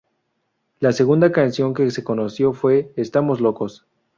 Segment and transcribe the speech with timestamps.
[0.79, 3.85] La segunda canción que se conoció fue "Estamos Locos".